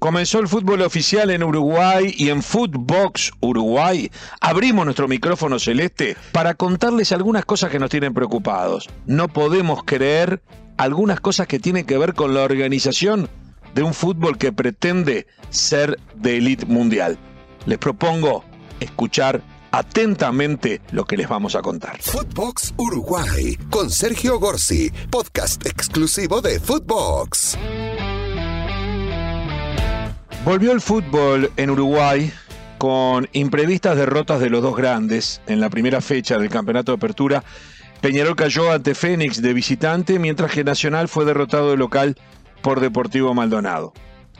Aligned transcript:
Comenzó 0.00 0.38
el 0.38 0.48
fútbol 0.48 0.80
oficial 0.80 1.28
en 1.28 1.42
Uruguay 1.42 2.14
y 2.16 2.30
en 2.30 2.42
Footbox 2.42 3.32
Uruguay 3.40 4.10
abrimos 4.40 4.86
nuestro 4.86 5.08
micrófono 5.08 5.58
celeste 5.58 6.16
para 6.32 6.54
contarles 6.54 7.12
algunas 7.12 7.44
cosas 7.44 7.70
que 7.70 7.78
nos 7.78 7.90
tienen 7.90 8.14
preocupados. 8.14 8.88
No 9.04 9.28
podemos 9.28 9.84
creer 9.84 10.40
algunas 10.78 11.20
cosas 11.20 11.48
que 11.48 11.58
tienen 11.58 11.84
que 11.84 11.98
ver 11.98 12.14
con 12.14 12.32
la 12.32 12.44
organización 12.44 13.28
de 13.74 13.82
un 13.82 13.92
fútbol 13.92 14.38
que 14.38 14.52
pretende 14.52 15.26
ser 15.50 16.00
de 16.14 16.38
élite 16.38 16.64
mundial. 16.64 17.18
Les 17.66 17.76
propongo 17.76 18.42
escuchar 18.80 19.42
atentamente 19.70 20.80
lo 20.92 21.04
que 21.04 21.18
les 21.18 21.28
vamos 21.28 21.54
a 21.56 21.60
contar. 21.60 22.00
Footbox 22.00 22.72
Uruguay 22.78 23.54
con 23.68 23.90
Sergio 23.90 24.40
Gorsi, 24.40 24.90
podcast 25.10 25.66
exclusivo 25.66 26.40
de 26.40 26.58
Footbox. 26.58 27.58
Volvió 30.44 30.72
el 30.72 30.80
fútbol 30.80 31.52
en 31.58 31.68
Uruguay 31.68 32.32
con 32.78 33.28
imprevistas 33.32 33.94
derrotas 33.94 34.40
de 34.40 34.48
los 34.48 34.62
dos 34.62 34.74
grandes 34.74 35.42
en 35.46 35.60
la 35.60 35.68
primera 35.68 36.00
fecha 36.00 36.38
del 36.38 36.48
campeonato 36.48 36.92
de 36.92 36.96
apertura. 36.96 37.44
Peñarol 38.00 38.36
cayó 38.36 38.72
ante 38.72 38.94
Fénix 38.94 39.42
de 39.42 39.52
visitante, 39.52 40.18
mientras 40.18 40.50
que 40.50 40.64
Nacional 40.64 41.08
fue 41.08 41.26
derrotado 41.26 41.70
de 41.70 41.76
local 41.76 42.16
por 42.62 42.80
Deportivo 42.80 43.34
Maldonado. 43.34 43.92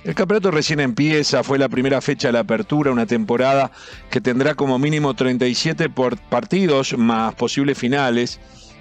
El 0.03 0.15
campeonato 0.15 0.51
recién 0.51 0.81
empieza, 0.81 1.45
fue 1.45 1.59
la 1.59 1.69
primera 1.69 2.01
fecha 2.01 2.29
de 2.29 2.33
la 2.33 2.41
apertura, 2.41 2.91
una 2.91 3.05
temporada 3.05 3.71
que 4.11 4.23
tendrá 4.23 4.55
como 4.55 4.79
mínimo 4.79 5.13
37 5.13 5.91
partidos 6.31 6.97
más 6.97 7.35
posibles 7.35 7.77
finales 7.77 8.41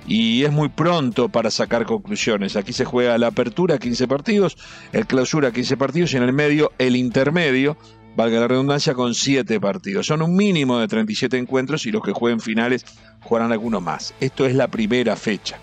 y 0.09 0.44
es 0.44 0.52
muy 0.52 0.70
pronto 0.70 1.30
para 1.30 1.52
sacar 1.52 1.86
conclusiones. 1.86 2.55
Aquí 2.55 2.73
se 2.73 2.84
juega 2.84 3.17
la 3.20 3.27
apertura 3.27 3.77
15 3.77 4.08
partidos, 4.08 4.58
el 4.91 5.05
clausura 5.05 5.52
15 5.52 5.77
partidos 5.77 6.13
y 6.13 6.17
en 6.17 6.23
el 6.23 6.34
medio 6.34 6.72
el 6.80 6.95
intermedio, 6.95 7.77
valga 8.16 8.40
la 8.40 8.48
redundancia, 8.48 8.95
con 8.95 9.14
7 9.14 9.59
partidos. 9.59 10.08
Son 10.08 10.23
un 10.23 10.36
mínimo 10.36 10.80
de 10.80 10.88
37 10.88 11.38
encuentros 11.38 11.86
y 11.86 11.92
los 11.92 12.02
que 12.02 12.11
jueguen 12.11 12.39
finales 12.39 12.86
jugarán 13.22 13.52
algunos 13.52 13.84
más. 13.84 14.16
Esto 14.19 14.47
es 14.47 14.56
la 14.56 14.67
primera 14.67 15.16
fecha. 15.16 15.59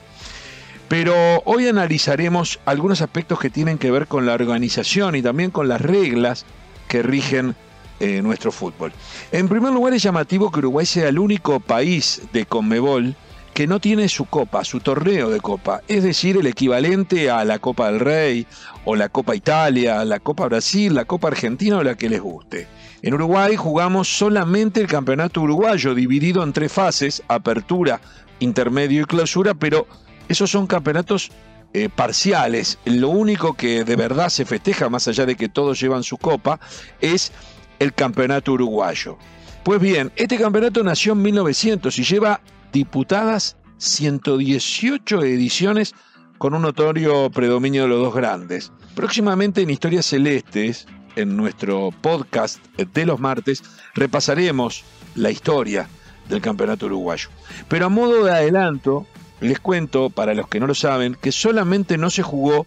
Pero 0.88 1.12
hoy 1.44 1.66
analizaremos 1.66 2.60
algunos 2.66 3.02
aspectos 3.02 3.40
que 3.40 3.50
tienen 3.50 3.78
que 3.78 3.90
ver 3.90 4.06
con 4.06 4.26
la 4.26 4.34
organización 4.34 5.16
y 5.16 5.22
también 5.22 5.50
con 5.50 5.66
las 5.66 5.80
reglas 5.80 6.46
que 6.86 7.02
rigen 7.02 7.56
eh, 7.98 8.22
nuestro 8.22 8.52
fútbol. 8.52 8.92
En 9.32 9.48
primer 9.48 9.72
lugar 9.72 9.92
es 9.94 10.04
llamativo 10.04 10.52
que 10.52 10.60
Uruguay 10.60 10.86
sea 10.86 11.08
el 11.08 11.18
único 11.18 11.58
país 11.58 12.22
de 12.32 12.46
Conmebol 12.46 13.16
que 13.56 13.66
no 13.66 13.80
tiene 13.80 14.10
su 14.10 14.26
copa, 14.26 14.64
su 14.64 14.80
torneo 14.80 15.30
de 15.30 15.40
copa, 15.40 15.80
es 15.88 16.02
decir, 16.02 16.36
el 16.36 16.46
equivalente 16.46 17.30
a 17.30 17.42
la 17.42 17.58
Copa 17.58 17.90
del 17.90 18.00
Rey 18.00 18.46
o 18.84 18.94
la 18.94 19.08
Copa 19.08 19.34
Italia, 19.34 20.04
la 20.04 20.20
Copa 20.20 20.44
Brasil, 20.44 20.94
la 20.94 21.06
Copa 21.06 21.28
Argentina 21.28 21.78
o 21.78 21.82
la 21.82 21.94
que 21.94 22.10
les 22.10 22.20
guste. 22.20 22.68
En 23.00 23.14
Uruguay 23.14 23.56
jugamos 23.56 24.14
solamente 24.14 24.82
el 24.82 24.88
campeonato 24.88 25.40
uruguayo, 25.40 25.94
dividido 25.94 26.42
en 26.42 26.52
tres 26.52 26.70
fases, 26.70 27.22
apertura, 27.28 28.02
intermedio 28.40 29.00
y 29.00 29.04
clausura, 29.06 29.54
pero 29.54 29.86
esos 30.28 30.50
son 30.50 30.66
campeonatos 30.66 31.30
eh, 31.72 31.88
parciales. 31.88 32.78
Lo 32.84 33.08
único 33.08 33.54
que 33.54 33.84
de 33.84 33.96
verdad 33.96 34.28
se 34.28 34.44
festeja, 34.44 34.90
más 34.90 35.08
allá 35.08 35.24
de 35.24 35.34
que 35.34 35.48
todos 35.48 35.80
llevan 35.80 36.02
su 36.02 36.18
copa, 36.18 36.60
es 37.00 37.32
el 37.78 37.94
campeonato 37.94 38.52
uruguayo. 38.52 39.16
Pues 39.64 39.80
bien, 39.80 40.12
este 40.14 40.36
campeonato 40.36 40.82
nació 40.82 41.14
en 41.14 41.22
1900 41.22 41.98
y 41.98 42.04
lleva 42.04 42.42
diputadas 42.72 43.56
118 43.78 45.22
ediciones 45.22 45.94
con 46.38 46.54
un 46.54 46.62
notorio 46.62 47.30
predominio 47.30 47.82
de 47.82 47.88
los 47.88 48.00
dos 48.00 48.14
grandes. 48.14 48.72
Próximamente 48.94 49.62
en 49.62 49.70
Historias 49.70 50.06
Celestes, 50.06 50.86
en 51.16 51.36
nuestro 51.36 51.90
podcast 52.00 52.58
de 52.76 53.06
los 53.06 53.20
martes, 53.20 53.62
repasaremos 53.94 54.84
la 55.14 55.30
historia 55.30 55.88
del 56.28 56.40
campeonato 56.40 56.86
uruguayo. 56.86 57.28
Pero 57.68 57.86
a 57.86 57.88
modo 57.88 58.24
de 58.24 58.32
adelanto, 58.32 59.06
les 59.40 59.60
cuento, 59.60 60.10
para 60.10 60.34
los 60.34 60.48
que 60.48 60.60
no 60.60 60.66
lo 60.66 60.74
saben, 60.74 61.16
que 61.20 61.32
solamente 61.32 61.98
no 61.98 62.10
se 62.10 62.22
jugó 62.22 62.66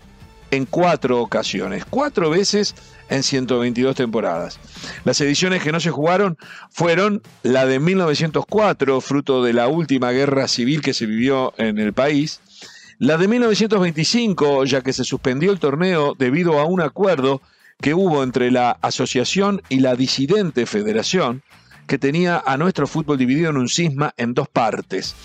en 0.52 0.66
cuatro 0.66 1.22
ocasiones, 1.22 1.86
cuatro 1.90 2.30
veces 2.30 2.76
en 3.10 3.24
122 3.24 3.96
temporadas. 3.96 4.60
Las 5.04 5.20
ediciones 5.22 5.64
que 5.64 5.72
no 5.72 5.80
se 5.80 5.92
jugaron 5.92 6.38
fueron 6.70 7.22
la 7.44 7.66
de 7.66 7.80
1904, 7.80 9.02
fruto 9.02 9.44
de 9.44 9.54
la 9.54 9.68
última 9.68 10.12
guerra 10.12 10.48
civil 10.48 10.82
que 10.82 10.94
se 10.94 11.06
vivió 11.06 11.54
en 11.58 11.78
el 11.78 11.94
país, 11.94 12.42
la 12.98 13.18
de 13.18 13.28
1925, 13.28 14.66
ya 14.66 14.82
que 14.82 14.94
se 14.94 15.06
suspendió 15.06 15.52
el 15.52 15.60
torneo 15.60 16.16
debido 16.18 16.60
a 16.60 16.66
un 16.66 16.82
acuerdo 16.82 17.42
que 17.82 17.94
hubo 17.94 18.24
entre 18.24 18.52
la 18.52 18.72
asociación 18.82 19.62
y 19.70 19.80
la 19.80 19.96
disidente 19.96 20.66
federación, 20.66 21.42
que 21.88 21.98
tenía 21.98 22.44
a 22.46 22.58
nuestro 22.58 22.88
fútbol 22.88 23.18
dividido 23.18 23.50
en 23.50 23.58
un 23.58 23.70
cisma 23.70 24.14
en 24.18 24.34
dos 24.34 24.50
partes. 24.50 25.16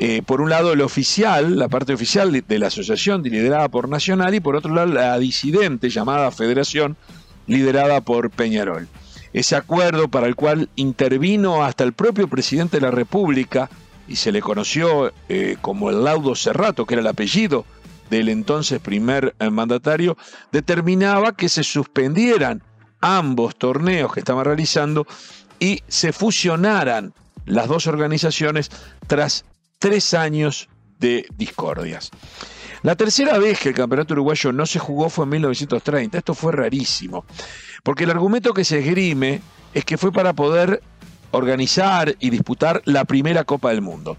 Eh, 0.00 0.22
por 0.24 0.40
un 0.40 0.50
lado 0.50 0.72
el 0.72 0.80
oficial, 0.80 1.58
la 1.58 1.68
parte 1.68 1.92
oficial 1.92 2.44
de 2.46 2.58
la 2.58 2.68
asociación 2.68 3.22
liderada 3.22 3.68
por 3.68 3.88
Nacional 3.88 4.32
y 4.34 4.40
por 4.40 4.54
otro 4.54 4.72
lado 4.72 4.92
la 4.92 5.18
disidente 5.18 5.90
llamada 5.90 6.30
Federación 6.30 6.96
liderada 7.48 8.00
por 8.00 8.30
Peñarol. 8.30 8.86
Ese 9.32 9.56
acuerdo 9.56 10.08
para 10.08 10.28
el 10.28 10.36
cual 10.36 10.68
intervino 10.76 11.64
hasta 11.64 11.82
el 11.82 11.94
propio 11.94 12.28
presidente 12.28 12.76
de 12.76 12.82
la 12.82 12.90
República 12.92 13.68
y 14.06 14.16
se 14.16 14.30
le 14.30 14.40
conoció 14.40 15.12
eh, 15.28 15.56
como 15.60 15.90
el 15.90 16.04
laudo 16.04 16.34
Cerrato, 16.34 16.86
que 16.86 16.94
era 16.94 17.02
el 17.02 17.06
apellido 17.08 17.64
del 18.08 18.28
entonces 18.28 18.80
primer 18.80 19.34
eh, 19.38 19.50
mandatario, 19.50 20.16
determinaba 20.52 21.32
que 21.32 21.48
se 21.48 21.64
suspendieran 21.64 22.62
ambos 23.00 23.56
torneos 23.56 24.12
que 24.12 24.20
estaban 24.20 24.44
realizando 24.44 25.06
y 25.58 25.82
se 25.88 26.12
fusionaran 26.12 27.12
las 27.46 27.68
dos 27.68 27.86
organizaciones 27.86 28.70
tras 29.06 29.44
tres 29.78 30.14
años 30.14 30.68
de 30.98 31.26
discordias. 31.36 32.10
La 32.82 32.96
tercera 32.96 33.38
vez 33.38 33.58
que 33.58 33.70
el 33.70 33.74
campeonato 33.74 34.14
uruguayo 34.14 34.52
no 34.52 34.66
se 34.66 34.78
jugó 34.78 35.10
fue 35.10 35.24
en 35.24 35.30
1930. 35.30 36.18
Esto 36.18 36.34
fue 36.34 36.52
rarísimo, 36.52 37.24
porque 37.82 38.04
el 38.04 38.10
argumento 38.10 38.54
que 38.54 38.64
se 38.64 38.78
esgrime 38.78 39.40
es 39.74 39.84
que 39.84 39.98
fue 39.98 40.12
para 40.12 40.32
poder 40.32 40.82
organizar 41.30 42.14
y 42.20 42.30
disputar 42.30 42.82
la 42.84 43.04
primera 43.04 43.44
Copa 43.44 43.70
del 43.70 43.82
Mundo. 43.82 44.16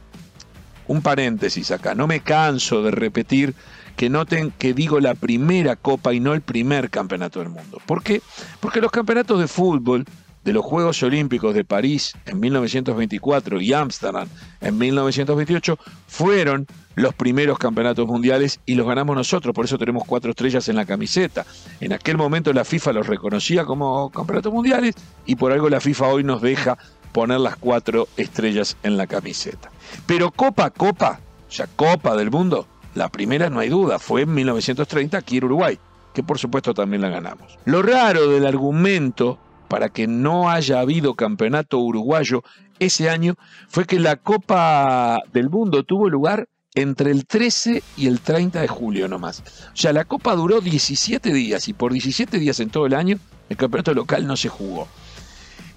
Un 0.88 1.02
paréntesis 1.02 1.72
acá, 1.72 1.96
no 1.96 2.08
me 2.08 2.22
canso 2.22 2.82
de 2.82 2.92
repetir 2.92 3.56
que 3.96 4.10
noten 4.10 4.52
que 4.52 4.74
digo 4.74 5.00
la 5.00 5.14
primera 5.14 5.76
Copa 5.76 6.14
y 6.14 6.20
no 6.20 6.34
el 6.34 6.42
primer 6.42 6.90
campeonato 6.90 7.40
del 7.40 7.50
mundo. 7.50 7.82
¿Por 7.86 8.02
qué? 8.02 8.22
Porque 8.60 8.82
los 8.82 8.92
campeonatos 8.92 9.40
de 9.40 9.48
fútbol 9.48 10.06
de 10.50 10.54
los 10.54 10.66
Juegos 10.66 11.04
Olímpicos 11.04 11.54
de 11.54 11.64
París 11.64 12.14
en 12.26 12.40
1924 12.40 13.62
y 13.62 13.72
Ámsterdam 13.72 14.28
en 14.62 14.80
1928 14.80 15.78
fueron 16.08 16.66
los 16.96 17.14
primeros 17.14 17.60
campeonatos 17.60 18.08
mundiales 18.08 18.60
y 18.66 18.74
los 18.74 18.88
ganamos 18.88 19.16
nosotros, 19.16 19.54
por 19.54 19.66
eso 19.66 19.78
tenemos 19.78 20.06
cuatro 20.08 20.32
estrellas 20.32 20.68
en 20.68 20.76
la 20.76 20.88
camiseta. 20.88 21.46
En 21.80 21.94
aquel 21.94 22.18
momento 22.18 22.52
la 22.52 22.66
FIFA 22.66 22.94
los 22.94 23.06
reconocía 23.06 23.64
como 23.64 24.10
campeonatos 24.10 24.52
mundiales 24.52 24.96
y 25.28 25.36
por 25.36 25.52
algo 25.52 25.70
la 25.70 25.80
FIFA 25.80 26.08
hoy 26.08 26.24
nos 26.24 26.42
deja 26.42 26.80
poner 27.12 27.40
las 27.42 27.56
cuatro 27.56 28.08
estrellas 28.18 28.76
en 28.82 28.98
la 28.98 29.06
camiseta. 29.06 29.70
Pero 30.08 30.32
Copa 30.32 30.72
Copa, 30.72 31.20
o 31.48 31.52
sea, 31.52 31.68
Copa 31.76 32.18
del 32.18 32.32
Mundo, 32.32 32.66
la 32.96 33.10
primera 33.10 33.52
no 33.52 33.60
hay 33.60 33.70
duda, 33.70 34.00
fue 34.00 34.24
en 34.24 34.34
1930 34.34 35.16
aquí 35.16 35.38
en 35.38 35.44
Uruguay, 35.44 35.78
que 36.12 36.24
por 36.24 36.40
supuesto 36.40 36.74
también 36.74 37.04
la 37.04 37.10
ganamos. 37.10 37.60
Lo 37.66 37.84
raro 37.84 38.28
del 38.28 38.48
argumento 38.48 39.38
para 39.70 39.90
que 39.90 40.08
no 40.08 40.50
haya 40.50 40.82
habido 40.82 41.14
campeonato 41.14 41.78
uruguayo 41.80 42.44
ese 42.80 43.10
año 43.10 43.36
fue 43.70 43.86
que 43.86 44.00
la 44.00 44.18
Copa 44.18 45.22
del 45.32 45.50
Mundo 45.50 45.84
tuvo 45.84 46.10
lugar 46.10 46.50
entre 46.76 47.12
el 47.12 47.26
13 47.26 47.84
y 47.98 48.08
el 48.08 48.20
30 48.20 48.62
de 48.62 48.68
julio 48.68 49.08
nomás. 49.08 49.44
O 49.74 49.78
sea, 49.78 49.94
la 49.94 50.06
Copa 50.06 50.36
duró 50.36 50.60
17 50.62 51.32
días 51.34 51.68
y 51.68 51.74
por 51.74 51.94
17 51.94 52.40
días 52.40 52.60
en 52.60 52.70
todo 52.70 52.86
el 52.86 52.94
año 52.94 53.20
el 53.50 53.58
campeonato 53.58 53.94
local 53.94 54.28
no 54.28 54.36
se 54.36 54.50
jugó. 54.50 54.88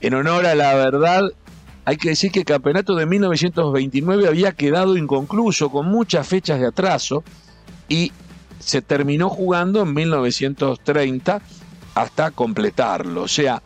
En 0.00 0.14
honor 0.14 0.46
a 0.46 0.54
la 0.54 0.74
verdad, 0.74 1.22
hay 1.84 1.96
que 1.96 2.10
decir 2.10 2.30
que 2.30 2.40
el 2.40 2.44
campeonato 2.44 2.94
de 2.94 3.06
1929 3.06 4.28
había 4.28 4.52
quedado 4.52 4.96
inconcluso 4.96 5.70
con 5.70 5.86
muchas 5.86 6.26
fechas 6.26 6.60
de 6.60 6.66
atraso 6.66 7.24
y 7.88 8.12
se 8.58 8.82
terminó 8.82 9.28
jugando 9.28 9.82
en 9.82 9.92
1930 9.92 11.42
hasta 11.94 12.30
completarlo. 12.30 13.22
O 13.22 13.28
sea, 13.28 13.62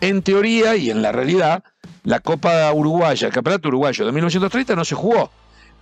en 0.00 0.22
teoría 0.22 0.76
y 0.76 0.90
en 0.90 1.02
la 1.02 1.12
realidad, 1.12 1.62
la 2.04 2.20
Copa 2.20 2.72
Uruguaya, 2.72 3.26
el 3.26 3.32
Campeonato 3.32 3.68
Uruguayo 3.68 4.06
de 4.06 4.12
1930 4.12 4.76
no 4.76 4.84
se 4.84 4.94
jugó. 4.94 5.30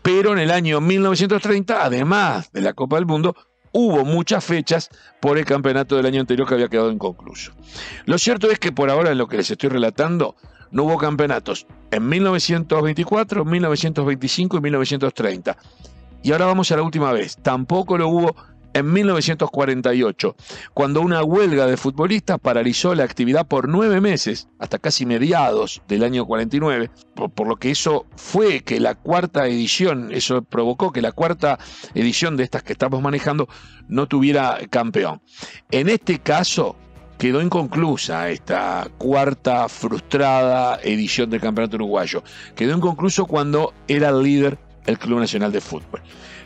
Pero 0.03 0.33
en 0.33 0.39
el 0.39 0.51
año 0.51 0.81
1930, 0.81 1.85
además 1.85 2.51
de 2.53 2.61
la 2.61 2.73
Copa 2.73 2.97
del 2.97 3.07
Mundo, 3.07 3.35
hubo 3.73 4.05
muchas 4.05 4.45
fechas 4.45 4.91
por 5.21 5.39
el 5.39 5.45
campeonato 5.45 5.97
del 5.97 6.07
año 6.07 6.21
anterior 6.21 6.47
que 6.47 6.55
había 6.55 6.69
quedado 6.69 6.91
inconcluso. 6.91 7.53
Lo 8.07 8.19
cierto 8.19 8.51
es 8.51 8.59
que 8.59 8.73
por 8.73 8.91
ahora, 8.91 9.11
en 9.11 9.19
lo 9.19 9.27
que 9.27 9.37
les 9.37 9.51
estoy 9.51 9.69
relatando, 9.69 10.37
no 10.71 10.85
hubo 10.85 10.99
campeonatos 10.99 11.67
en 11.91 12.09
1924, 12.09 13.45
1925 13.45 14.57
y 14.57 14.61
1930. 14.61 15.57
Y 16.23 16.33
ahora 16.33 16.47
vamos 16.47 16.71
a 16.73 16.77
la 16.77 16.83
última 16.83 17.13
vez. 17.13 17.37
Tampoco 17.37 17.97
lo 17.97 18.09
hubo 18.09 18.37
en 18.79 18.93
1948, 18.93 20.37
cuando 20.75 21.01
una 21.01 21.23
huelga 21.23 21.67
de 21.67 21.77
futbolistas 21.77 22.39
paralizó 22.39 22.95
la 22.95 23.05
actividad 23.05 23.47
por 23.47 23.69
nueve 23.69 24.01
meses, 24.01 24.49
hasta 24.59 24.79
casi 24.79 25.07
mediados 25.07 25.83
del 25.89 26.05
año 26.05 26.27
49, 26.27 26.91
por, 27.15 27.47
lo 27.47 27.57
que 27.57 27.71
eso 27.71 28.07
fue 28.17 28.61
que 28.61 28.81
la 28.81 28.95
cuarta 28.95 29.47
edición, 29.47 30.11
eso 30.13 30.43
provocó 30.43 30.93
que 30.93 31.03
la 31.03 31.13
cuarta 31.13 31.59
edición 31.95 32.37
de 32.37 32.45
estas 32.45 32.63
que 32.63 32.73
estamos 32.73 33.03
manejando 33.03 33.49
no 33.89 34.07
tuviera 34.07 34.59
campeón. 34.71 35.21
En 35.71 35.89
este 35.89 36.19
caso, 36.19 36.77
quedó 37.19 37.43
inconclusa 37.43 38.31
esta 38.31 38.89
cuarta 38.97 39.69
frustrada 39.69 40.79
edición 40.83 41.29
del 41.31 41.41
Campeonato 41.41 41.77
Uruguayo. 41.77 42.23
Quedó 42.55 42.77
inconcluso 42.77 43.27
cuando 43.27 43.75
era 43.89 44.13
líder 44.13 44.59
el 44.87 44.99
Club 44.99 45.21
Nacional 45.21 45.53
de 45.53 45.61
Fútbol. 45.61 46.01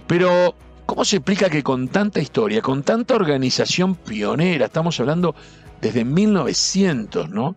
Pero, 0.06 0.55
¿cómo 0.87 1.05
se 1.05 1.17
explica 1.17 1.49
que 1.49 1.62
con 1.62 1.88
tanta 1.88 2.20
historia, 2.20 2.61
con 2.62 2.82
tanta 2.82 3.14
organización 3.14 3.94
pionera, 3.94 4.67
estamos 4.67 4.99
hablando 5.00 5.34
desde 5.81 6.05
1900, 6.05 7.31
¿no? 7.31 7.56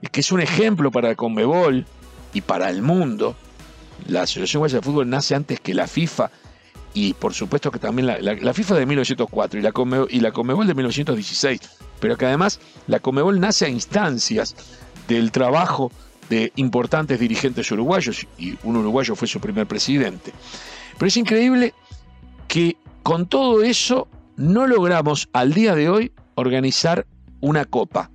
Es 0.00 0.10
que 0.10 0.20
es 0.20 0.32
un 0.32 0.40
ejemplo 0.40 0.90
para 0.90 1.14
Conmebol 1.14 1.86
y 2.32 2.40
para 2.40 2.70
el 2.70 2.82
mundo. 2.82 3.36
La 4.06 4.22
Asociación 4.22 4.60
Uruguaya 4.60 4.78
de 4.78 4.82
Fútbol 4.82 5.08
nace 5.08 5.34
antes 5.34 5.60
que 5.60 5.74
la 5.74 5.86
FIFA 5.86 6.30
y 6.94 7.12
por 7.12 7.34
supuesto 7.34 7.70
que 7.70 7.78
también 7.78 8.06
la, 8.06 8.54
FIFA 8.54 8.76
de 8.76 8.86
1904 8.86 9.60
y 9.60 9.62
la, 9.62 9.72
Conmebol, 9.72 10.08
y 10.10 10.20
la 10.20 10.32
Conmebol 10.32 10.66
de 10.66 10.74
1916, 10.74 11.60
pero 12.00 12.16
que 12.16 12.24
además 12.24 12.58
la 12.86 13.00
Conmebol 13.00 13.38
nace 13.38 13.66
a 13.66 13.68
instancias 13.68 14.56
del 15.06 15.30
trabajo 15.30 15.92
de 16.30 16.52
importantes 16.56 17.20
dirigentes 17.20 17.70
uruguayos 17.70 18.26
y 18.38 18.56
un 18.62 18.76
uruguayo 18.76 19.14
fue 19.14 19.28
su 19.28 19.40
primer 19.40 19.66
presidente. 19.66 20.32
Pero 20.98 21.08
es 21.08 21.16
increíble 21.18 21.74
que 22.56 22.78
con 23.02 23.26
todo 23.26 23.62
eso 23.62 24.08
no 24.38 24.66
logramos 24.66 25.28
al 25.34 25.52
día 25.52 25.74
de 25.74 25.90
hoy 25.90 26.12
organizar 26.36 27.06
una 27.42 27.66
copa, 27.66 28.10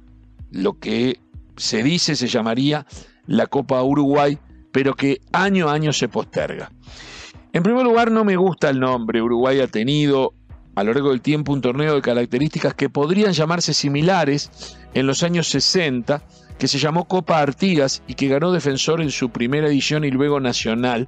lo 0.50 0.80
que 0.80 1.20
se 1.58 1.84
dice 1.84 2.16
se 2.16 2.26
llamaría 2.26 2.88
la 3.28 3.46
Copa 3.46 3.84
Uruguay, 3.84 4.40
pero 4.72 4.96
que 4.96 5.22
año 5.32 5.70
a 5.70 5.74
año 5.74 5.94
se 5.94 6.08
posterga. 6.08 6.72
En 7.54 7.62
primer 7.62 7.84
lugar, 7.84 8.10
no 8.10 8.26
me 8.26 8.36
gusta 8.36 8.72
el 8.72 8.80
nombre. 8.80 9.22
Uruguay 9.22 9.60
ha 9.60 9.68
tenido 9.68 10.34
a 10.74 10.84
lo 10.84 10.92
largo 10.92 11.12
del 11.12 11.22
tiempo 11.22 11.54
un 11.54 11.62
torneo 11.62 11.94
de 11.94 12.02
características 12.02 12.74
que 12.74 12.90
podrían 12.90 13.34
llamarse 13.34 13.76
similares 13.76 14.76
en 14.96 15.06
los 15.06 15.22
años 15.22 15.50
60, 15.50 16.24
que 16.58 16.68
se 16.68 16.80
llamó 16.80 17.08
Copa 17.08 17.42
Artigas 17.42 18.02
y 18.08 18.16
que 18.16 18.28
ganó 18.28 18.52
Defensor 18.52 19.02
en 19.02 19.12
su 19.12 19.30
primera 19.30 19.68
edición 19.68 20.04
y 20.04 20.10
luego 20.10 20.40
Nacional, 20.40 21.08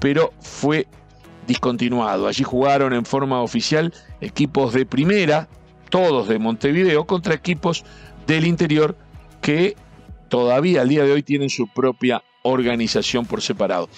pero 0.00 0.34
fue 0.42 0.86
discontinuado. 1.46 2.26
Allí 2.26 2.44
jugaron 2.44 2.92
en 2.92 3.04
forma 3.04 3.42
oficial 3.42 3.92
equipos 4.20 4.72
de 4.72 4.86
primera, 4.86 5.48
todos 5.90 6.28
de 6.28 6.38
Montevideo, 6.38 7.06
contra 7.06 7.34
equipos 7.34 7.84
del 8.26 8.46
interior 8.46 8.96
que 9.40 9.76
todavía 10.28 10.82
al 10.82 10.88
día 10.88 11.04
de 11.04 11.12
hoy 11.12 11.22
tienen 11.22 11.50
su 11.50 11.68
propia 11.68 12.22
organización 12.42 13.26
por 13.26 13.42
separado. 13.42 13.88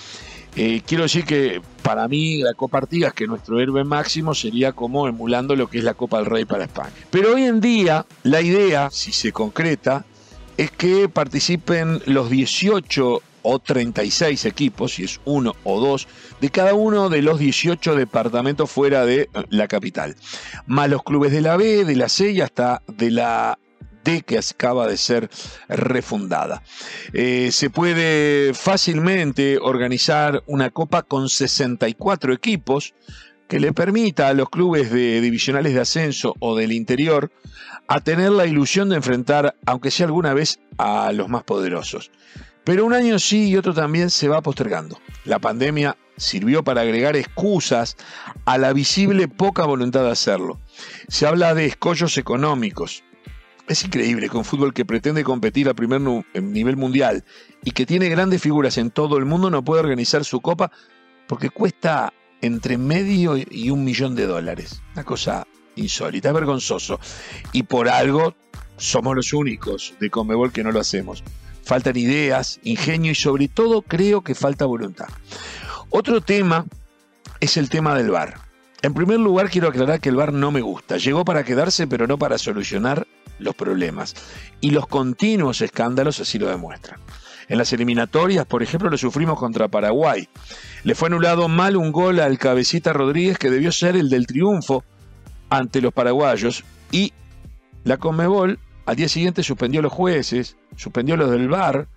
Eh, 0.57 0.81
quiero 0.87 1.03
decir 1.03 1.25
que 1.25 1.61
para 1.83 2.09
mí 2.09 2.39
la 2.39 2.55
Copa 2.55 2.79
Artigas, 2.79 3.13
que 3.13 3.27
nuestro 3.27 3.61
héroe 3.61 3.85
máximo, 3.85 4.35
sería 4.35 4.73
como 4.73 5.07
emulando 5.07 5.55
lo 5.55 5.69
que 5.69 5.79
es 5.79 5.85
la 5.85 5.93
Copa 5.93 6.17
del 6.17 6.27
Rey 6.27 6.47
para 6.47 6.65
España. 6.65 6.93
Pero 7.11 7.35
hoy 7.35 7.43
en 7.43 7.61
día 7.61 8.07
la 8.23 8.41
idea, 8.41 8.89
si 8.91 9.13
se 9.13 9.33
concreta, 9.33 10.07
es 10.57 10.71
que 10.71 11.11
participen 11.11 12.01
los 12.07 12.31
18 12.31 13.23
o 13.47 13.61
36 13.61 14.45
equipos, 14.45 14.95
si 14.95 15.05
es 15.05 15.21
uno 15.25 15.55
o 15.65 15.81
dos, 15.81 16.09
de 16.41 16.51
cada 16.51 16.75
uno 16.75 17.09
de 17.09 17.23
los 17.23 17.39
18 17.39 17.95
departamentos 17.95 18.71
fuera 18.71 19.07
de 19.07 19.23
eh, 19.23 19.29
la 19.51 19.69
capital. 19.69 20.17
Más 20.67 20.91
los 20.91 21.03
clubes 21.03 21.33
de 21.33 21.41
la 21.41 21.57
B, 21.57 21.85
de 21.85 21.97
la 21.97 22.09
C 22.09 22.33
y 22.33 22.41
hasta 22.41 22.83
de 22.89 23.11
la 23.13 23.59
D 24.05 24.23
que 24.23 24.39
acaba 24.39 24.87
de 24.87 24.97
ser 24.97 25.31
refundada. 25.69 26.63
Eh, 27.13 27.51
se 27.53 27.71
puede 27.71 28.53
fácilmente 28.55 29.59
organizar 29.61 30.43
una 30.47 30.71
copa 30.71 31.03
con 31.03 31.29
64 31.29 32.33
equipos 32.33 32.95
que 33.49 33.61
le 33.61 33.73
permita 33.73 34.29
a 34.29 34.35
los 34.35 34.51
clubes 34.51 34.91
de 34.91 35.21
divisionales 35.21 35.73
de 35.75 35.81
ascenso 35.81 36.35
o 36.41 36.57
del 36.57 36.73
interior 36.73 37.31
a 37.87 38.01
tener 38.01 38.33
la 38.33 38.47
ilusión 38.47 38.89
de 38.89 38.97
enfrentar, 38.97 39.55
aunque 39.67 39.91
sea 39.91 40.07
alguna 40.07 40.35
vez, 40.35 40.59
a 40.79 41.13
los 41.13 41.29
más 41.29 41.45
poderosos. 41.45 42.11
Pero 42.67 42.85
un 42.85 42.95
año 42.95 43.21
sí 43.21 43.49
y 43.49 43.57
otro 43.57 43.73
también 43.73 44.11
se 44.11 44.27
va 44.27 44.43
postergando. 44.43 44.99
La 45.25 45.39
pandemia 45.39 45.97
sirvió 46.17 46.65
para 46.65 46.81
agregar 46.81 47.15
excusas 47.15 47.97
a 48.45 48.59
la 48.59 48.73
visible 48.73 49.29
poca 49.29 49.65
voluntad 49.65 50.03
de 50.03 50.11
hacerlo. 50.11 50.59
Se 51.07 51.29
habla 51.29 51.55
de 51.55 51.67
escollos 51.67 52.19
económicos. 52.19 53.05
Es 53.69 53.85
increíble 53.85 54.29
que 54.29 54.37
un 54.37 54.45
fútbol 54.45 54.75
que 54.75 54.85
pretende 54.85 55.23
competir 55.23 55.69
a 55.69 55.75
primer 55.75 56.01
nivel 56.01 56.77
mundial 56.77 57.23
y 57.63 57.71
que 57.71 57.87
tiene 57.87 58.09
grandes 58.09 58.43
figuras 58.43 58.79
en 58.79 58.91
todo 58.91 59.17
el 59.17 59.27
mundo 59.27 59.49
no 59.49 59.63
pueda 59.63 59.83
organizar 59.83 60.25
su 60.25 60.41
copa 60.41 60.73
porque 61.29 61.51
cuesta 61.51 62.13
entre 62.41 62.79
medio 62.79 63.37
y 63.37 63.71
un 63.71 63.85
millón 63.85 64.17
de 64.17 64.27
dólares. 64.27 64.83
Una 64.95 65.05
cosa 65.05 65.47
insólita, 65.77 66.33
vergonzoso. 66.33 66.99
Y 67.53 67.63
por 67.63 67.89
algo 67.89 68.35
somos 68.77 69.15
los 69.15 69.33
únicos 69.33 69.95
de 70.01 70.11
Comebol 70.11 70.51
que 70.51 70.65
no 70.65 70.73
lo 70.73 70.81
hacemos 70.81 71.23
faltan 71.67 71.97
ideas, 71.97 72.61
ingenio 72.63 73.11
y 73.11 73.17
sobre 73.17 73.49
todo 73.49 73.83
creo 73.83 74.23
que 74.23 74.37
falta 74.37 74.65
voluntad. 74.67 75.09
Otro 75.91 76.21
tema 76.21 76.65
es 77.41 77.57
el 77.57 77.69
tema 77.69 77.97
del 77.97 78.11
bar. 78.13 78.39
En 78.83 78.95
primer 78.95 79.19
lugar 79.19 79.51
quiero 79.51 79.69
aclarar 79.69 80.01
que 80.01 80.09
el 80.09 80.17
bar 80.17 80.33
no 80.33 80.53
me 80.53 80.61
gusta. 80.61 80.97
Llegó 80.97 81.25
para 81.25 81.45
quedarse 81.45 81.89
pero 81.89 82.07
no 82.07 82.19
para 82.19 82.39
solucionar 82.39 83.09
los 83.41 83.57
problemas. 83.57 84.15
Y 84.61 84.71
los 84.71 84.87
continuos 84.87 85.61
escándalos 85.61 86.21
así 86.21 86.39
lo 86.39 86.47
demuestran. 86.47 87.01
En 87.49 87.59
las 87.59 87.73
eliminatorias, 87.73 88.47
por 88.47 88.63
ejemplo, 88.63 88.89
lo 88.89 88.97
sufrimos 88.97 89.37
contra 89.37 89.67
Paraguay. 89.67 90.29
Le 90.85 90.95
fue 90.95 91.09
anulado 91.09 91.49
mal 91.49 91.77
un 91.77 91.91
gol 91.91 92.21
al 92.21 92.39
cabecita 92.39 92.93
Rodríguez 92.93 93.39
que 93.39 93.51
debió 93.51 93.73
ser 93.73 93.97
el 93.97 94.09
del 94.09 94.29
triunfo 94.29 94.85
ante 95.51 95.81
los 95.81 95.93
paraguayos 95.93 96.65
y 96.93 97.13
la 97.83 97.97
Conmebol 97.97 98.61
al 98.87 98.97
día 98.97 99.09
siguiente 99.09 99.43
suspendió 99.43 99.83
los 99.83 99.93
jueces, 99.93 100.57
suspendió 100.77 101.17
los 101.17 101.31
del 101.31 101.49
VAR, 101.49 101.89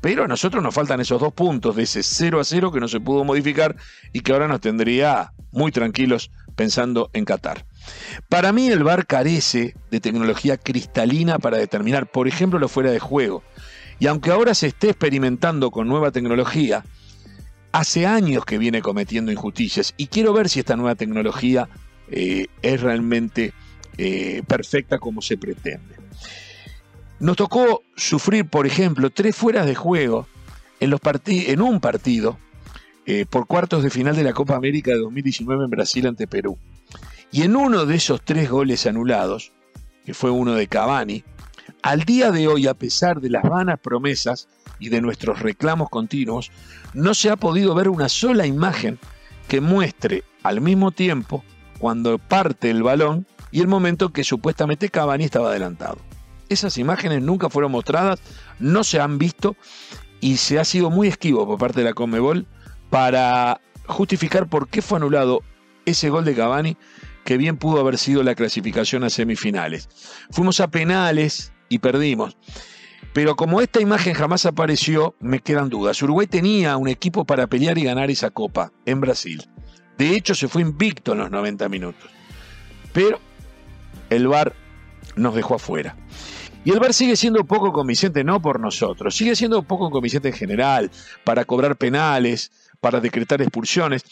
pero 0.00 0.24
a 0.24 0.28
nosotros 0.28 0.62
nos 0.62 0.74
faltan 0.74 1.00
esos 1.00 1.18
dos 1.18 1.32
puntos 1.32 1.74
de 1.74 1.84
ese 1.84 2.02
0 2.02 2.38
a 2.38 2.44
0 2.44 2.70
que 2.70 2.80
no 2.80 2.88
se 2.88 3.00
pudo 3.00 3.24
modificar 3.24 3.76
y 4.12 4.20
que 4.20 4.32
ahora 4.32 4.46
nos 4.46 4.60
tendría 4.60 5.32
muy 5.50 5.72
tranquilos 5.72 6.30
pensando 6.54 7.08
en 7.14 7.24
Qatar. 7.24 7.64
Para 8.28 8.52
mí 8.52 8.68
el 8.68 8.84
VAR 8.84 9.06
carece 9.06 9.74
de 9.90 10.00
tecnología 10.00 10.58
cristalina 10.58 11.38
para 11.38 11.56
determinar, 11.56 12.06
por 12.06 12.28
ejemplo, 12.28 12.58
lo 12.58 12.68
fuera 12.68 12.90
de 12.90 13.00
juego. 13.00 13.42
Y 13.98 14.06
aunque 14.06 14.30
ahora 14.30 14.54
se 14.54 14.66
esté 14.66 14.90
experimentando 14.90 15.70
con 15.70 15.88
nueva 15.88 16.10
tecnología, 16.10 16.84
hace 17.72 18.06
años 18.06 18.44
que 18.44 18.58
viene 18.58 18.82
cometiendo 18.82 19.32
injusticias 19.32 19.94
y 19.96 20.08
quiero 20.08 20.34
ver 20.34 20.50
si 20.50 20.60
esta 20.60 20.76
nueva 20.76 20.94
tecnología 20.94 21.68
eh, 22.08 22.48
es 22.60 22.80
realmente 22.82 23.54
eh, 23.98 24.42
perfecta 24.46 24.98
como 24.98 25.22
se 25.22 25.36
pretende. 25.36 25.96
Nos 27.20 27.36
tocó 27.36 27.82
sufrir, 27.96 28.46
por 28.46 28.66
ejemplo, 28.66 29.10
tres 29.10 29.36
fueras 29.36 29.66
de 29.66 29.74
juego 29.74 30.26
en, 30.80 30.90
los 30.90 31.00
en 31.26 31.60
un 31.60 31.80
partido 31.80 32.38
eh, 33.06 33.26
por 33.28 33.46
cuartos 33.46 33.82
de 33.82 33.90
final 33.90 34.16
de 34.16 34.24
la 34.24 34.32
Copa 34.32 34.56
América 34.56 34.90
de 34.90 34.98
2019 34.98 35.64
en 35.64 35.70
Brasil 35.70 36.06
ante 36.06 36.26
Perú. 36.26 36.58
Y 37.30 37.42
en 37.42 37.56
uno 37.56 37.86
de 37.86 37.96
esos 37.96 38.22
tres 38.22 38.50
goles 38.50 38.86
anulados, 38.86 39.52
que 40.04 40.14
fue 40.14 40.30
uno 40.30 40.54
de 40.54 40.66
Cavani, 40.66 41.24
al 41.82 42.04
día 42.04 42.30
de 42.30 42.48
hoy, 42.48 42.66
a 42.66 42.74
pesar 42.74 43.20
de 43.20 43.30
las 43.30 43.42
vanas 43.42 43.78
promesas 43.78 44.48
y 44.78 44.88
de 44.88 45.00
nuestros 45.00 45.40
reclamos 45.40 45.90
continuos, 45.90 46.50
no 46.94 47.14
se 47.14 47.30
ha 47.30 47.36
podido 47.36 47.74
ver 47.74 47.88
una 47.88 48.08
sola 48.08 48.46
imagen 48.46 48.98
que 49.48 49.60
muestre 49.60 50.24
al 50.42 50.60
mismo 50.60 50.92
tiempo 50.92 51.44
cuando 51.78 52.18
parte 52.18 52.70
el 52.70 52.82
balón 52.82 53.26
y 53.54 53.60
el 53.60 53.68
momento 53.68 54.12
que 54.12 54.24
supuestamente 54.24 54.88
Cavani 54.88 55.22
estaba 55.22 55.50
adelantado. 55.50 55.98
Esas 56.48 56.76
imágenes 56.76 57.22
nunca 57.22 57.48
fueron 57.48 57.70
mostradas, 57.70 58.18
no 58.58 58.82
se 58.82 58.98
han 58.98 59.16
visto 59.16 59.54
y 60.20 60.38
se 60.38 60.58
ha 60.58 60.64
sido 60.64 60.90
muy 60.90 61.06
esquivo 61.06 61.46
por 61.46 61.56
parte 61.56 61.78
de 61.78 61.84
la 61.84 61.94
Conmebol 61.94 62.48
para 62.90 63.60
justificar 63.86 64.48
por 64.48 64.66
qué 64.66 64.82
fue 64.82 64.96
anulado 64.98 65.42
ese 65.86 66.10
gol 66.10 66.24
de 66.24 66.34
Cavani 66.34 66.76
que 67.24 67.36
bien 67.36 67.56
pudo 67.56 67.78
haber 67.78 67.96
sido 67.96 68.24
la 68.24 68.34
clasificación 68.34 69.04
a 69.04 69.08
semifinales. 69.10 69.88
Fuimos 70.32 70.58
a 70.58 70.66
penales 70.66 71.52
y 71.68 71.78
perdimos. 71.78 72.36
Pero 73.12 73.36
como 73.36 73.60
esta 73.60 73.80
imagen 73.80 74.14
jamás 74.14 74.46
apareció, 74.46 75.14
me 75.20 75.38
quedan 75.38 75.68
dudas. 75.68 76.02
Uruguay 76.02 76.26
tenía 76.26 76.76
un 76.76 76.88
equipo 76.88 77.24
para 77.24 77.46
pelear 77.46 77.78
y 77.78 77.84
ganar 77.84 78.10
esa 78.10 78.30
copa 78.30 78.72
en 78.84 79.00
Brasil. 79.00 79.48
De 79.96 80.16
hecho, 80.16 80.34
se 80.34 80.48
fue 80.48 80.62
invicto 80.62 81.12
en 81.12 81.18
los 81.18 81.30
90 81.30 81.68
minutos. 81.68 82.10
Pero 82.92 83.20
el 84.10 84.28
VAR 84.28 84.54
nos 85.16 85.34
dejó 85.34 85.56
afuera. 85.56 85.96
Y 86.64 86.70
el 86.70 86.80
VAR 86.80 86.94
sigue 86.94 87.16
siendo 87.16 87.44
poco 87.44 87.72
convincente, 87.72 88.24
no 88.24 88.40
por 88.40 88.58
nosotros, 88.60 89.14
sigue 89.14 89.36
siendo 89.36 89.62
poco 89.62 89.90
convincente 89.90 90.28
en 90.28 90.34
general, 90.34 90.90
para 91.24 91.44
cobrar 91.44 91.76
penales, 91.76 92.50
para 92.80 93.00
decretar 93.00 93.42
expulsiones. 93.42 94.02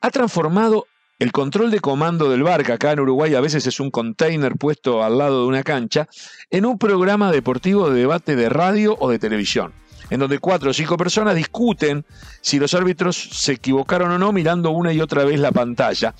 Ha 0.00 0.10
transformado 0.10 0.86
el 1.22 1.30
control 1.30 1.70
de 1.70 1.78
comando 1.78 2.28
del 2.28 2.42
bar, 2.42 2.64
que 2.64 2.72
acá 2.72 2.90
en 2.90 2.98
Uruguay 2.98 3.34
a 3.36 3.40
veces 3.40 3.64
es 3.68 3.78
un 3.78 3.92
container 3.92 4.56
puesto 4.56 5.04
al 5.04 5.18
lado 5.18 5.42
de 5.42 5.46
una 5.46 5.62
cancha, 5.62 6.08
en 6.50 6.66
un 6.66 6.78
programa 6.78 7.30
deportivo 7.30 7.88
de 7.88 8.00
debate 8.00 8.34
de 8.34 8.48
radio 8.48 8.96
o 8.98 9.08
de 9.08 9.20
televisión, 9.20 9.72
en 10.10 10.18
donde 10.18 10.40
cuatro 10.40 10.70
o 10.70 10.74
cinco 10.74 10.96
personas 10.96 11.36
discuten 11.36 12.04
si 12.40 12.58
los 12.58 12.74
árbitros 12.74 13.16
se 13.16 13.52
equivocaron 13.52 14.10
o 14.10 14.18
no 14.18 14.32
mirando 14.32 14.72
una 14.72 14.92
y 14.92 15.00
otra 15.00 15.24
vez 15.24 15.38
la 15.38 15.52
pantalla, 15.52 16.12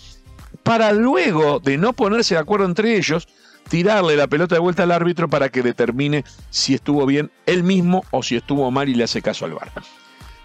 para 0.63 0.93
luego 0.93 1.61
de 1.61 1.79
no 1.79 1.93
ponerse 1.93 2.35
de 2.35 2.41
acuerdo 2.41 2.67
entre 2.67 2.97
ellos, 2.97 3.29
tirarle 3.69 4.17
la 4.17 4.27
pelota 4.27 4.55
de 4.55 4.61
vuelta 4.61 4.83
al 4.83 4.93
árbitro 4.93 5.29
para 5.29 5.49
que 5.49 5.63
determine 5.63 6.25
si 6.51 6.75
estuvo 6.75 7.07
bien 7.07 7.31
él 7.47 7.63
mismo 7.63 8.05
o 8.11 8.23
si 8.23 8.37
estuvo 8.37 8.71
mal 8.71 8.89
y 8.89 8.95
le 8.95 9.05
hace 9.05 9.23
caso 9.23 9.45
al 9.45 9.55
bar. 9.55 9.73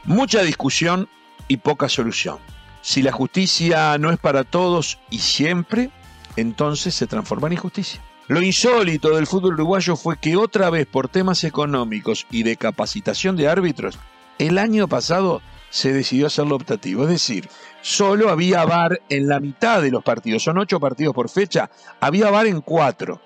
Mucha 0.05 0.41
discusión 0.41 1.09
y 1.47 1.57
poca 1.57 1.89
solución. 1.89 2.37
Si 2.81 3.01
la 3.01 3.11
justicia 3.11 3.97
no 3.97 4.11
es 4.11 4.17
para 4.17 4.43
todos 4.43 4.99
y 5.09 5.19
siempre, 5.19 5.91
entonces 6.35 6.95
se 6.95 7.07
transforma 7.07 7.47
en 7.47 7.53
injusticia. 7.53 8.01
Lo 8.27 8.41
insólito 8.41 9.15
del 9.15 9.27
fútbol 9.27 9.53
uruguayo 9.53 9.95
fue 9.95 10.17
que 10.17 10.35
otra 10.35 10.69
vez 10.69 10.85
por 10.85 11.07
temas 11.07 11.43
económicos 11.43 12.25
y 12.29 12.43
de 12.43 12.57
capacitación 12.57 13.37
de 13.37 13.47
árbitros, 13.47 13.97
el 14.37 14.57
año 14.57 14.87
pasado 14.87 15.41
se 15.69 15.93
decidió 15.93 16.27
hacerlo 16.27 16.55
optativo. 16.55 17.03
Es 17.03 17.09
decir, 17.09 17.49
solo 17.81 18.29
había 18.29 18.65
VAR 18.65 19.01
en 19.09 19.27
la 19.27 19.39
mitad 19.39 19.81
de 19.81 19.91
los 19.91 20.03
partidos. 20.03 20.43
Son 20.43 20.57
ocho 20.57 20.79
partidos 20.79 21.13
por 21.13 21.29
fecha. 21.29 21.69
Había 21.99 22.29
VAR 22.29 22.47
en 22.47 22.61
cuatro. 22.61 23.21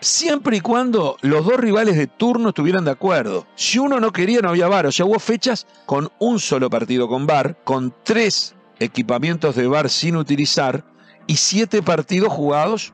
Siempre 0.00 0.58
y 0.58 0.60
cuando 0.60 1.16
los 1.22 1.46
dos 1.46 1.58
rivales 1.58 1.96
de 1.96 2.06
turno 2.06 2.50
estuvieran 2.50 2.84
de 2.84 2.90
acuerdo. 2.90 3.46
Si 3.54 3.78
uno 3.78 4.00
no 4.00 4.12
quería, 4.12 4.40
no 4.40 4.50
había 4.50 4.68
VAR. 4.68 4.86
O 4.86 4.92
sea, 4.92 5.06
hubo 5.06 5.18
fechas 5.18 5.66
con 5.86 6.10
un 6.18 6.38
solo 6.40 6.68
partido 6.68 7.08
con 7.08 7.26
VAR, 7.26 7.56
con 7.64 7.94
tres 8.02 8.54
equipamientos 8.78 9.56
de 9.56 9.66
VAR 9.66 9.88
sin 9.88 10.16
utilizar 10.16 10.84
y 11.26 11.36
siete 11.36 11.82
partidos 11.82 12.32
jugados 12.32 12.92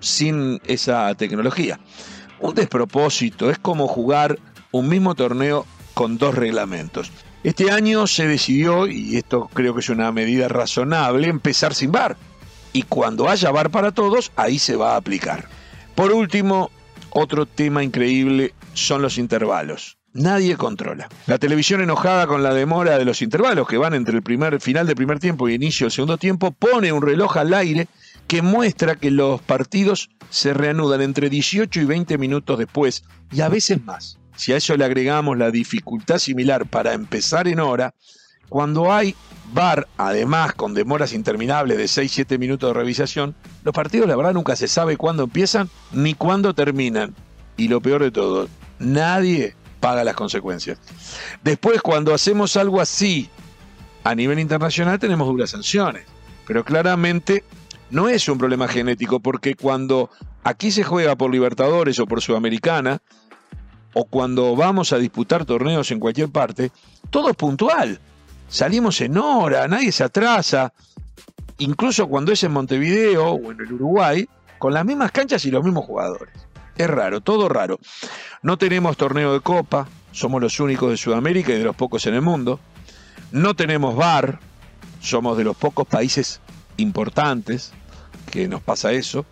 sin 0.00 0.60
esa 0.64 1.14
tecnología. 1.14 1.78
Un 2.40 2.54
despropósito. 2.54 3.50
Es 3.50 3.58
como 3.58 3.86
jugar 3.88 4.38
un 4.72 4.88
mismo 4.88 5.14
torneo 5.14 5.66
con 5.94 6.18
dos 6.18 6.34
reglamentos. 6.34 7.10
Este 7.44 7.70
año 7.70 8.06
se 8.06 8.26
decidió, 8.26 8.88
y 8.88 9.16
esto 9.16 9.48
creo 9.52 9.72
que 9.74 9.80
es 9.80 9.88
una 9.88 10.10
medida 10.10 10.48
razonable, 10.48 11.28
empezar 11.28 11.74
sin 11.74 11.92
VAR. 11.92 12.16
Y 12.72 12.82
cuando 12.82 13.28
haya 13.28 13.50
VAR 13.50 13.70
para 13.70 13.92
todos, 13.92 14.32
ahí 14.36 14.58
se 14.58 14.76
va 14.76 14.94
a 14.94 14.96
aplicar. 14.96 15.48
Por 15.94 16.12
último, 16.12 16.70
otro 17.10 17.46
tema 17.46 17.82
increíble 17.82 18.54
son 18.74 19.02
los 19.02 19.18
intervalos. 19.18 19.98
Nadie 20.14 20.56
controla. 20.56 21.08
La 21.26 21.38
televisión 21.38 21.80
enojada 21.80 22.26
con 22.26 22.42
la 22.42 22.52
demora 22.52 22.98
de 22.98 23.04
los 23.04 23.22
intervalos 23.22 23.68
que 23.68 23.78
van 23.78 23.94
entre 23.94 24.16
el 24.16 24.22
primer 24.22 24.60
final 24.60 24.86
del 24.86 24.96
primer 24.96 25.20
tiempo 25.20 25.48
y 25.48 25.54
inicio 25.54 25.84
del 25.84 25.92
segundo 25.92 26.18
tiempo 26.18 26.50
pone 26.50 26.92
un 26.92 27.02
reloj 27.02 27.36
al 27.36 27.54
aire 27.54 27.88
que 28.26 28.42
muestra 28.42 28.96
que 28.96 29.10
los 29.10 29.40
partidos 29.40 30.10
se 30.30 30.54
reanudan 30.54 31.02
entre 31.02 31.30
18 31.30 31.80
y 31.80 31.84
20 31.84 32.18
minutos 32.18 32.58
después 32.58 33.04
y 33.30 33.42
a 33.42 33.48
veces 33.48 33.84
más. 33.84 34.17
Si 34.38 34.52
a 34.52 34.56
eso 34.56 34.76
le 34.76 34.84
agregamos 34.84 35.36
la 35.36 35.50
dificultad 35.50 36.18
similar 36.18 36.64
para 36.66 36.92
empezar 36.92 37.48
en 37.48 37.58
hora, 37.58 37.92
cuando 38.48 38.92
hay 38.92 39.16
VAR, 39.52 39.88
además 39.96 40.54
con 40.54 40.74
demoras 40.74 41.12
interminables 41.12 41.76
de 41.76 41.86
6-7 41.86 42.38
minutos 42.38 42.70
de 42.70 42.74
revisación, 42.74 43.34
los 43.64 43.74
partidos 43.74 44.06
la 44.06 44.14
verdad 44.14 44.32
nunca 44.32 44.54
se 44.54 44.68
sabe 44.68 44.96
cuándo 44.96 45.24
empiezan 45.24 45.68
ni 45.90 46.14
cuándo 46.14 46.54
terminan. 46.54 47.16
Y 47.56 47.66
lo 47.66 47.80
peor 47.80 48.04
de 48.04 48.12
todo, 48.12 48.48
nadie 48.78 49.56
paga 49.80 50.04
las 50.04 50.14
consecuencias. 50.14 50.78
Después, 51.42 51.82
cuando 51.82 52.14
hacemos 52.14 52.56
algo 52.56 52.80
así 52.80 53.28
a 54.04 54.14
nivel 54.14 54.38
internacional, 54.38 55.00
tenemos 55.00 55.26
duras 55.26 55.50
sanciones. 55.50 56.04
Pero 56.46 56.64
claramente 56.64 57.42
no 57.90 58.08
es 58.08 58.28
un 58.28 58.38
problema 58.38 58.68
genético, 58.68 59.18
porque 59.18 59.56
cuando 59.56 60.10
aquí 60.44 60.70
se 60.70 60.84
juega 60.84 61.16
por 61.16 61.32
Libertadores 61.32 61.98
o 61.98 62.06
por 62.06 62.22
Sudamericana, 62.22 63.02
o 63.94 64.04
cuando 64.04 64.54
vamos 64.54 64.92
a 64.92 64.98
disputar 64.98 65.44
torneos 65.44 65.90
en 65.90 66.00
cualquier 66.00 66.28
parte, 66.28 66.70
todo 67.10 67.30
es 67.30 67.36
puntual. 67.36 68.00
Salimos 68.48 69.00
en 69.00 69.18
hora, 69.18 69.68
nadie 69.68 69.92
se 69.92 70.04
atrasa. 70.04 70.72
Incluso 71.58 72.06
cuando 72.06 72.32
es 72.32 72.42
en 72.44 72.52
Montevideo 72.52 73.32
o 73.32 73.52
en 73.52 73.60
el 73.60 73.72
Uruguay, 73.72 74.28
con 74.58 74.74
las 74.74 74.84
mismas 74.84 75.12
canchas 75.12 75.44
y 75.44 75.50
los 75.50 75.64
mismos 75.64 75.84
jugadores. 75.84 76.34
Es 76.76 76.88
raro, 76.88 77.20
todo 77.20 77.48
raro. 77.48 77.78
No 78.42 78.56
tenemos 78.56 78.96
torneo 78.96 79.32
de 79.32 79.40
copa, 79.40 79.88
somos 80.12 80.40
los 80.40 80.60
únicos 80.60 80.90
de 80.90 80.96
Sudamérica 80.96 81.52
y 81.52 81.58
de 81.58 81.64
los 81.64 81.76
pocos 81.76 82.06
en 82.06 82.14
el 82.14 82.22
mundo. 82.22 82.60
No 83.32 83.54
tenemos 83.54 83.96
bar, 83.96 84.38
somos 85.00 85.36
de 85.36 85.44
los 85.44 85.56
pocos 85.56 85.86
países 85.86 86.40
importantes 86.76 87.72
que 88.30 88.46
nos 88.46 88.62
pasa 88.62 88.92
eso 88.92 89.26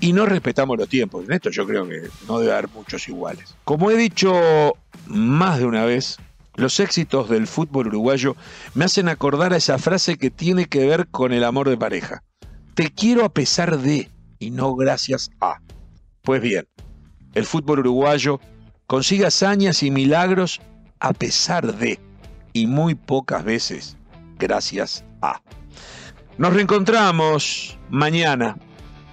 y 0.00 0.12
no 0.12 0.26
respetamos 0.26 0.78
los 0.78 0.88
tiempos. 0.88 1.24
En 1.26 1.32
esto 1.32 1.50
yo 1.50 1.66
creo 1.66 1.88
que 1.88 2.08
no 2.28 2.38
debe 2.38 2.52
haber 2.52 2.68
muchos 2.68 3.08
iguales. 3.08 3.54
Como 3.64 3.90
he 3.90 3.96
dicho 3.96 4.32
más 5.06 5.58
de 5.58 5.66
una 5.66 5.84
vez, 5.84 6.18
los 6.54 6.80
éxitos 6.80 7.28
del 7.28 7.46
fútbol 7.46 7.88
uruguayo 7.88 8.36
me 8.74 8.84
hacen 8.84 9.08
acordar 9.08 9.52
a 9.52 9.56
esa 9.56 9.78
frase 9.78 10.16
que 10.16 10.30
tiene 10.30 10.66
que 10.66 10.86
ver 10.86 11.06
con 11.08 11.32
el 11.32 11.44
amor 11.44 11.68
de 11.68 11.76
pareja. 11.76 12.22
Te 12.74 12.90
quiero 12.90 13.24
a 13.24 13.32
pesar 13.32 13.78
de 13.78 14.10
y 14.38 14.50
no 14.50 14.74
gracias 14.74 15.30
a. 15.40 15.60
Pues 16.22 16.42
bien, 16.42 16.66
el 17.34 17.44
fútbol 17.44 17.80
uruguayo 17.80 18.40
consigue 18.86 19.26
hazañas 19.26 19.82
y 19.82 19.90
milagros 19.90 20.60
a 21.00 21.12
pesar 21.12 21.74
de 21.76 22.00
y 22.52 22.66
muy 22.66 22.94
pocas 22.94 23.44
veces 23.44 23.96
gracias 24.38 25.04
a. 25.22 25.40
Nos 26.38 26.52
reencontramos 26.52 27.78
mañana 27.90 28.56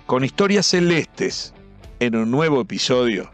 con 0.05 0.23
historias 0.23 0.67
celestes 0.67 1.53
en 1.99 2.15
un 2.15 2.31
nuevo 2.31 2.61
episodio 2.61 3.31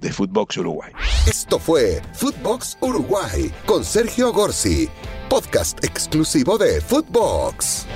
de 0.00 0.12
Footbox 0.12 0.56
Uruguay. 0.56 0.92
Esto 1.26 1.58
fue 1.58 2.00
Footbox 2.14 2.78
Uruguay 2.80 3.52
con 3.66 3.84
Sergio 3.84 4.32
Gorsi, 4.32 4.88
podcast 5.28 5.84
exclusivo 5.84 6.56
de 6.56 6.80
Footbox. 6.80 7.86